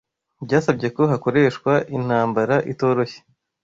Byasabye 0.45 0.87
ko 0.95 1.01
hakoreshwa 1.11 1.71
intambara 1.97 2.55
itoroshye 2.71 3.19